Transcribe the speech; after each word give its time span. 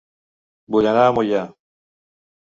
Vull 0.75 0.87
anar 0.91 1.03
a 1.09 1.11
Moià 1.17 1.41